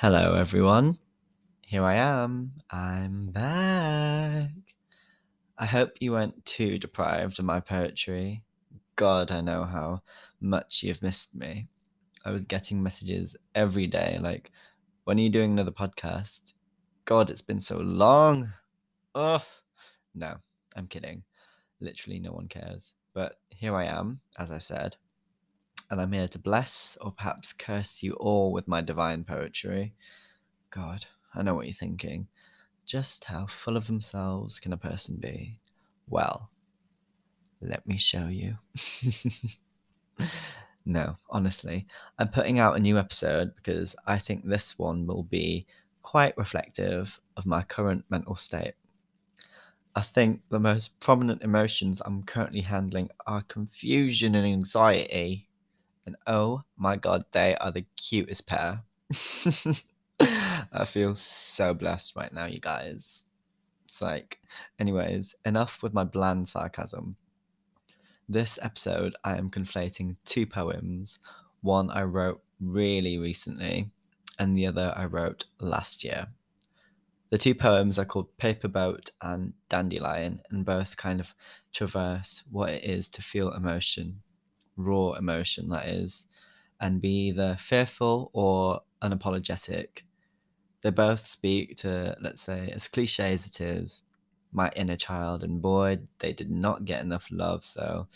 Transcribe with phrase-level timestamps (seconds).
[0.00, 0.98] Hello, everyone.
[1.62, 2.52] Here I am.
[2.70, 4.50] I'm back.
[5.56, 8.44] I hope you weren't too deprived of my poetry.
[8.96, 10.02] God, I know how
[10.38, 11.68] much you've missed me.
[12.26, 14.50] I was getting messages every day like,
[15.04, 16.52] when are you doing another podcast?
[17.06, 18.52] God, it's been so long.
[19.14, 19.40] Ugh.
[20.14, 20.36] No,
[20.76, 21.22] I'm kidding.
[21.80, 22.92] Literally, no one cares.
[23.14, 24.94] But here I am, as I said,
[25.90, 29.94] and I'm here to bless or perhaps curse you all with my divine poetry.
[30.70, 32.28] God, I know what you're thinking.
[32.84, 35.58] Just how full of themselves can a person be?
[36.08, 36.50] Well,
[37.60, 38.58] let me show you.
[40.84, 41.86] no, honestly,
[42.18, 45.66] I'm putting out a new episode because I think this one will be
[46.02, 48.74] quite reflective of my current mental state.
[49.96, 55.48] I think the most prominent emotions I'm currently handling are confusion and anxiety.
[56.06, 58.82] And oh my god, they are the cutest pair.
[60.20, 63.24] I feel so blessed right now, you guys.
[63.84, 64.40] It's like,
[64.78, 67.16] anyways, enough with my bland sarcasm.
[68.28, 71.18] This episode, I am conflating two poems.
[71.60, 73.90] One I wrote really recently,
[74.38, 76.28] and the other I wrote last year.
[77.30, 81.34] The two poems are called Paper Boat and Dandelion, and both kind of
[81.72, 84.22] traverse what it is to feel emotion,
[84.76, 86.26] raw emotion, that is,
[86.80, 90.02] and be either fearful or unapologetic.
[90.82, 94.04] They both speak to, let's say, as cliche as it is,
[94.52, 98.06] my inner child, and boy, they did not get enough love, so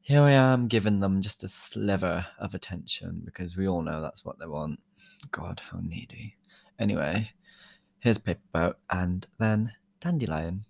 [0.00, 4.24] here I am giving them just a sliver of attention because we all know that's
[4.24, 4.80] what they want.
[5.30, 6.36] God, how needy.
[6.78, 7.30] Anyway,
[8.00, 10.64] Here's Paper Boat and then Dandelion.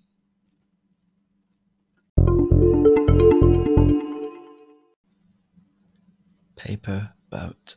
[6.58, 7.76] Paper Boat.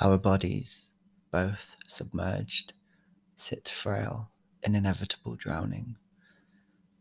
[0.00, 0.88] Our bodies,
[1.30, 2.72] both submerged,
[3.34, 4.30] sit frail
[4.62, 5.96] in inevitable drowning.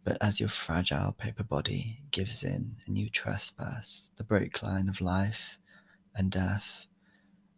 [0.03, 4.99] But as your fragile paper body gives in and you trespass the break line of
[4.99, 5.57] life
[6.13, 6.87] and death,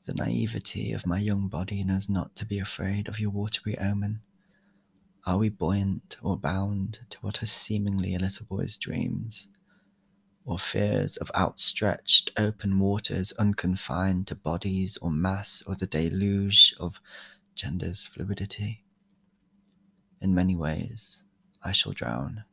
[0.05, 4.21] the naivety of my young body knows not to be afraid of your watery omen.
[5.25, 9.49] Are we buoyant or bound to what are seemingly a little boy's dreams?
[10.45, 17.01] Or fears of outstretched open waters unconfined to bodies or mass or the deluge of
[17.55, 18.83] gender's fluidity?
[20.21, 21.23] In many ways,
[21.63, 22.43] I shall drown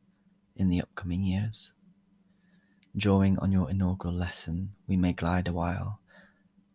[0.55, 1.73] in the upcoming years.
[2.97, 5.99] Drawing on your inaugural lesson, we may glide a while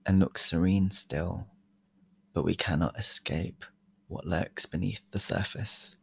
[0.06, 1.48] and look serene still,
[2.32, 3.64] but we cannot escape
[4.06, 5.96] what lurks beneath the surface.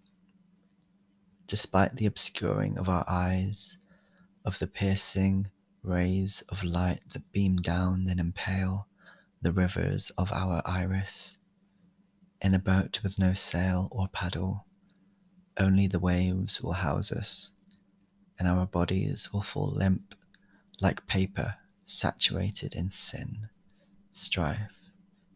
[1.47, 3.77] Despite the obscuring of our eyes,
[4.45, 5.49] of the piercing
[5.83, 8.87] rays of light that beam down and impale
[9.41, 11.37] the rivers of our iris,
[12.41, 14.65] in a boat with no sail or paddle,
[15.57, 17.51] only the waves will house us,
[18.39, 20.15] and our bodies will fall limp
[20.79, 23.49] like paper saturated in sin
[24.11, 24.91] strife,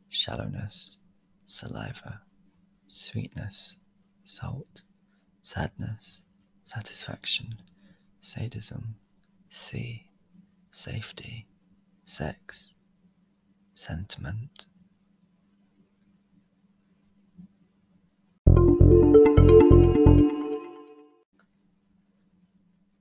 [0.07, 0.99] shallowness,
[1.45, 2.21] saliva,
[2.87, 3.77] sweetness,
[4.23, 4.83] salt,
[5.41, 6.23] sadness,
[6.63, 7.53] satisfaction,
[8.19, 8.96] sadism,
[9.50, 10.09] sea,
[10.72, 11.47] safety,
[12.03, 12.74] sex,
[13.74, 14.66] sentiment.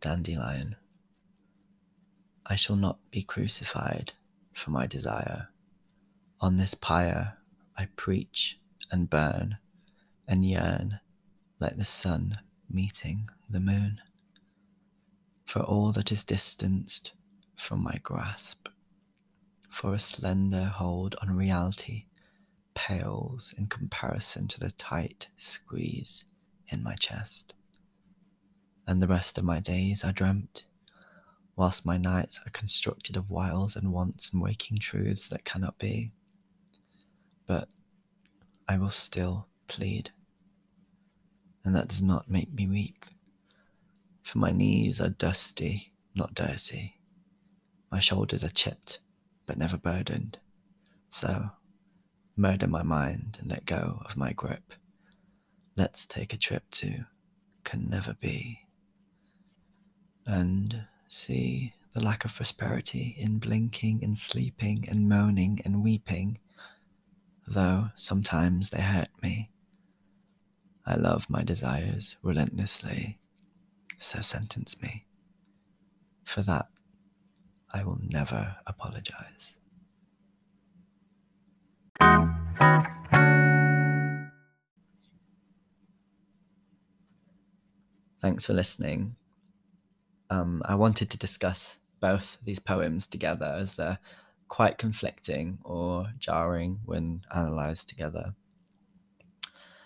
[0.01, 0.77] Dandelion.
[2.47, 4.13] I shall not be crucified
[4.53, 5.49] for my desire
[6.41, 7.37] on this pyre
[7.77, 8.59] I preach
[8.91, 9.59] and burn
[10.27, 11.01] and yearn
[11.61, 12.39] like the sun
[12.71, 14.01] meeting the moon.
[15.49, 17.13] For all that is distanced
[17.57, 18.69] from my grasp,
[19.71, 22.05] for a slender hold on reality
[22.75, 26.27] pales in comparison to the tight squeeze
[26.69, 27.55] in my chest.
[28.87, 30.67] And the rest of my days are dreamt,
[31.57, 36.13] whilst my nights are constructed of wiles and wants and waking truths that cannot be
[37.47, 37.69] but
[38.69, 40.11] I will still plead.
[41.65, 43.09] And that does not make me weak,
[44.29, 47.01] for my knees are dusty, not dirty.
[47.91, 49.01] My shoulders are chipped,
[49.47, 50.39] but never burdened.
[51.09, 51.51] So,
[52.37, 54.75] murder my mind and let go of my grip.
[55.77, 57.07] Let's take a trip to
[57.65, 58.67] can never be.
[60.27, 66.39] And see the lack of prosperity in blinking and sleeping and moaning and weeping
[67.47, 69.51] though sometimes they hurt me.
[70.85, 73.19] I love my desires relentlessly,
[73.99, 75.05] so sentence me.
[76.25, 76.67] For that,
[77.73, 79.59] I will never apologize.
[88.21, 89.15] Thanks for listening.
[90.31, 93.99] Um, I wanted to discuss both these poems together as they're
[94.49, 98.35] quite conflicting or jarring when analysed together.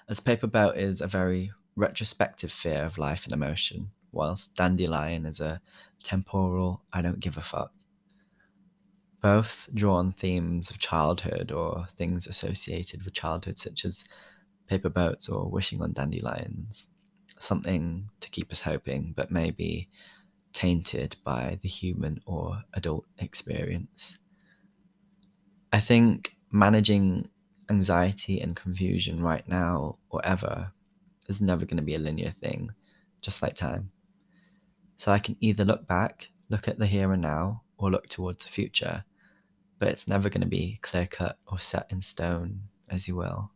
[0.09, 5.41] As paper boat is a very retrospective fear of life and emotion, whilst Dandelion is
[5.41, 5.61] a
[6.03, 7.73] temporal I don't give a fuck.
[9.20, 14.05] Both draw on themes of childhood or things associated with childhood, such as
[14.67, 16.91] paper boats or wishing on dandelions.
[17.38, 19.88] Something to keep us hoping, but maybe
[20.53, 24.19] tainted by the human or adult experience.
[25.73, 27.29] I think managing
[27.70, 30.73] anxiety and confusion right now or ever
[31.29, 32.73] is never going to be a linear thing,
[33.20, 33.91] just like time.
[35.02, 38.44] So I can either look back, look at the here and now, or look towards
[38.44, 39.02] the future,
[39.81, 43.50] but it's never going to be clear cut or set in stone, as you will.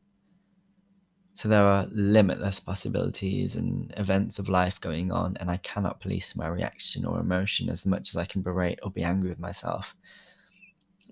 [1.35, 6.35] So there are limitless possibilities and events of life going on, and I cannot police
[6.35, 9.95] my reaction or emotion as much as I can berate or be angry with myself.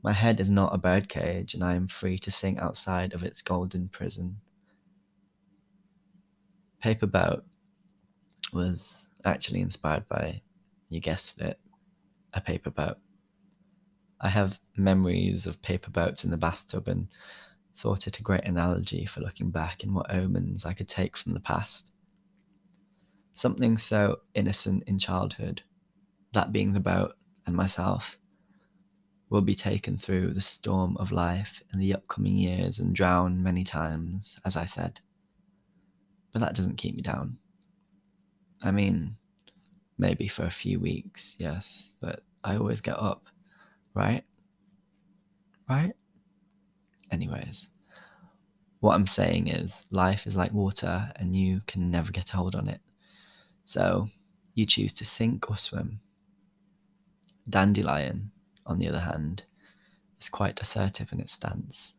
[0.02, 3.40] My head is not a birdcage, and I am free to sing outside of its
[3.40, 4.38] golden prison.
[6.81, 7.44] Paper Boat
[8.52, 10.42] was actually inspired by,
[10.88, 11.58] you guessed it,
[12.32, 12.98] a paper boat.
[14.20, 17.08] I have memories of paper boats in the bathtub and
[17.76, 21.34] thought it a great analogy for looking back and what omens I could take from
[21.34, 21.92] the past.
[23.34, 25.62] Something so innocent in childhood,
[26.32, 27.14] that being the boat
[27.46, 28.18] and myself,
[29.28, 33.64] will be taken through the storm of life in the upcoming years and drown many
[33.64, 35.00] times, as I said.
[36.32, 37.38] But that doesn't keep me down.
[38.64, 39.16] I mean,
[39.99, 43.28] maybe for a few weeks, yes, but I always get up,
[43.93, 44.25] right?
[45.69, 45.93] Right?
[47.11, 47.70] Anyways,
[48.81, 52.55] what I'm saying is life is like water and you can never get a hold
[52.55, 52.81] on it.
[53.66, 54.08] So
[54.55, 56.00] you choose to sink or swim.
[57.49, 58.31] Dandelion,
[58.67, 59.44] on the other hand,
[60.19, 61.94] is quite assertive in its stance.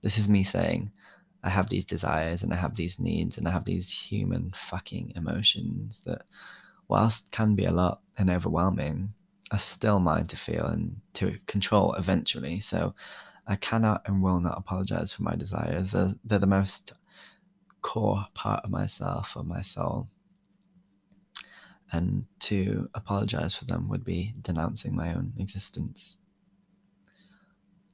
[0.00, 0.92] This is me saying,
[1.44, 5.12] I have these desires and I have these needs and I have these human fucking
[5.14, 6.22] emotions that,
[6.88, 9.12] whilst can be a lot and overwhelming,
[9.52, 12.60] are still mine to feel and to control eventually.
[12.60, 12.94] So
[13.46, 15.92] I cannot and will not apologize for my desires.
[15.92, 16.94] They're, they're the most
[17.82, 20.08] core part of myself, of my soul.
[21.92, 26.16] And to apologize for them would be denouncing my own existence.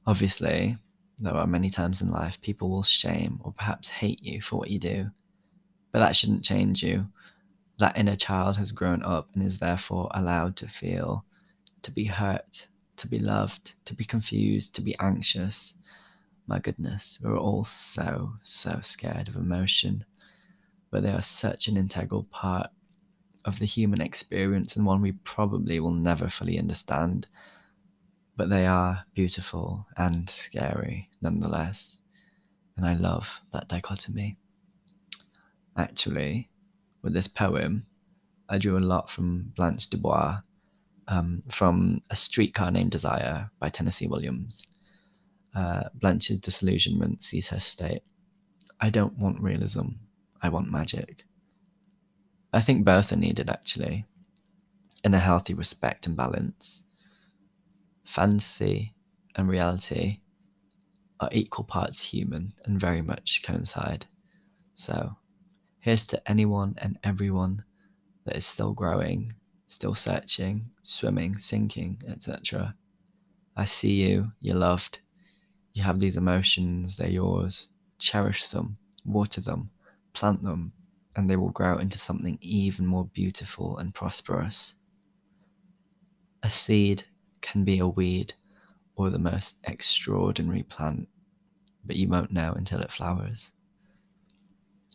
[0.07, 0.77] Obviously,
[1.21, 4.71] there are many times in life people will shame or perhaps hate you for what
[4.71, 5.11] you do,
[5.91, 7.07] but that shouldn't change you.
[7.77, 11.23] That inner child has grown up and is therefore allowed to feel,
[11.83, 15.75] to be hurt, to be loved, to be confused, to be anxious.
[16.47, 20.03] My goodness, we're all so, so scared of emotion,
[20.89, 22.71] but they are such an integral part
[23.45, 27.27] of the human experience and one we probably will never fully understand.
[28.35, 32.01] But they are beautiful and scary nonetheless,
[32.77, 34.37] and I love that dichotomy.
[35.77, 36.49] Actually,
[37.01, 37.85] with this poem,
[38.49, 40.39] I drew a lot from Blanche Dubois
[41.07, 44.65] um, from A Streetcar Named Desire by Tennessee Williams.
[45.53, 48.03] Uh, Blanche's disillusionment sees her state
[48.83, 49.89] I don't want realism,
[50.41, 51.23] I want magic.
[52.51, 54.05] I think both are needed actually,
[55.03, 56.83] in a healthy respect and balance.
[58.11, 58.93] Fantasy
[59.35, 60.19] and reality
[61.19, 64.05] are equal parts human and very much coincide.
[64.73, 65.15] So,
[65.79, 67.63] here's to anyone and everyone
[68.25, 69.33] that is still growing
[69.71, 72.75] still searching, swimming, sinking, etc.
[73.55, 74.99] I see you, you're loved.
[75.73, 77.69] You have these emotions, they're yours.
[77.97, 79.69] Cherish them, water them,
[80.11, 80.73] plant them,
[81.15, 84.75] and they will grow into something even more beautiful and prosperous.
[86.43, 87.03] A seed
[87.41, 88.33] can be a weed
[88.95, 91.07] or the most extraordinary plant,
[91.85, 93.51] but you won't know until it flowers.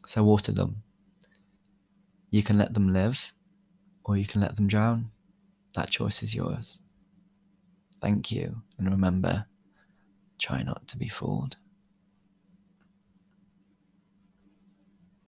[0.07, 0.83] So water them.
[2.31, 3.35] You can let them live
[4.05, 5.11] or you can let them drown.
[5.75, 6.81] That choice is yours.
[8.01, 9.47] Thank you, and remember
[10.39, 11.57] try not to be fooled.